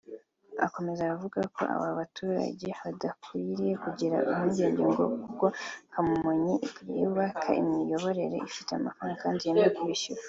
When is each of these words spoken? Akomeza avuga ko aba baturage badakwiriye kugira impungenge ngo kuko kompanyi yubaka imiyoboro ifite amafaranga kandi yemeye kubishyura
Akomeza 0.65 1.01
avuga 1.15 1.39
ko 1.55 1.61
aba 1.75 1.87
baturage 1.99 2.67
badakwiriye 2.81 3.73
kugira 3.83 4.17
impungenge 4.29 4.83
ngo 4.89 5.05
kuko 5.25 5.45
kompanyi 5.93 6.55
yubaka 6.99 7.47
imiyoboro 7.61 8.19
ifite 8.49 8.71
amafaranga 8.73 9.21
kandi 9.23 9.41
yemeye 9.47 9.69
kubishyura 9.77 10.19